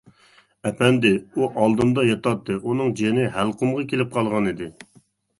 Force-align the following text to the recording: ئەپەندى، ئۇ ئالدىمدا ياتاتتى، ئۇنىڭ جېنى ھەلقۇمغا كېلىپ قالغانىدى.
ئەپەندى، 0.67 1.09
ئۇ 1.41 1.49
ئالدىمدا 1.63 2.05
ياتاتتى، 2.07 2.57
ئۇنىڭ 2.69 2.89
جېنى 3.01 3.27
ھەلقۇمغا 3.35 3.85
كېلىپ 3.91 4.17
قالغانىدى. 4.17 4.71